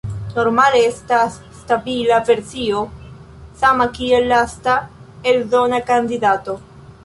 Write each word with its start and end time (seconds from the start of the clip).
Normale 0.35 0.79
estas 0.91 1.35
stabila 1.57 2.17
versio 2.31 2.81
sama 3.63 3.89
kiel 3.99 4.29
lasta 4.33 4.81
eldona 5.35 5.85
kandidato. 5.93 6.61